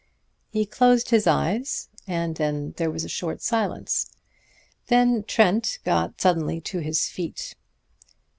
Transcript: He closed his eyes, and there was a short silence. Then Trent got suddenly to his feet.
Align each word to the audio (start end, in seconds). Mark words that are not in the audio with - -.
He 0.49 0.65
closed 0.65 1.11
his 1.11 1.27
eyes, 1.27 1.87
and 2.07 2.35
there 2.77 2.89
was 2.89 3.03
a 3.03 3.07
short 3.07 3.39
silence. 3.39 4.09
Then 4.87 5.23
Trent 5.27 5.77
got 5.85 6.19
suddenly 6.19 6.59
to 6.59 6.79
his 6.79 7.07
feet. 7.07 7.53